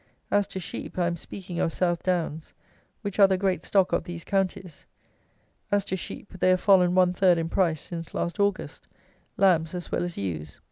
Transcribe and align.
As 0.31 0.47
to 0.47 0.59
sheep; 0.59 0.97
I 0.97 1.05
am 1.05 1.15
speaking 1.15 1.59
of 1.59 1.71
Southdowns, 1.71 2.53
which 3.03 3.19
are 3.19 3.27
the 3.27 3.37
great 3.37 3.63
stock 3.63 3.93
of 3.93 4.01
these 4.01 4.23
counties; 4.25 4.83
as 5.71 5.85
to 5.85 5.95
sheep 5.95 6.33
they 6.39 6.49
have 6.49 6.59
fallen 6.61 6.95
one 6.95 7.13
third 7.13 7.37
in 7.37 7.49
price 7.49 7.81
since 7.81 8.15
last 8.15 8.39
August, 8.39 8.87
lambs 9.37 9.75
as 9.75 9.91
well 9.91 10.03
as 10.03 10.17
ewes. 10.17 10.57